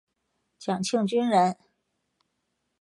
[0.57, 1.55] 蒋庆均人。